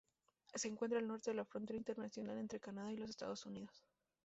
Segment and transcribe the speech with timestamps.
[0.55, 3.85] Se encuentra al norte de la frontera internacional entre Canadá y los Estados Unidos.